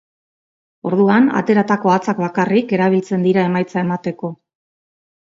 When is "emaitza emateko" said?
3.51-4.33